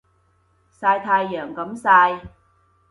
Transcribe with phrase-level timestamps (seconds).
[0.79, 2.19] 曬太陽咁曬